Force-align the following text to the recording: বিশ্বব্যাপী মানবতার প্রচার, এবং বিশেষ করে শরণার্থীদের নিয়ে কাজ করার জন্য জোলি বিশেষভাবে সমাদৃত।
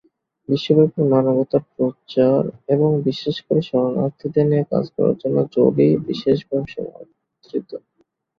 বিশ্বব্যাপী 0.49 1.01
মানবতার 1.13 1.63
প্রচার, 1.73 2.41
এবং 2.67 2.89
বিশেষ 3.07 3.35
করে 3.45 3.61
শরণার্থীদের 3.69 4.45
নিয়ে 4.47 4.65
কাজ 4.71 4.85
করার 4.95 5.15
জন্য 5.21 5.37
জোলি 5.53 5.87
বিশেষভাবে 6.07 6.67
সমাদৃত। 6.73 7.69